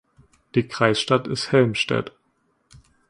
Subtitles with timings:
[0.55, 2.11] Die Kreisstadt ist Helmstedt.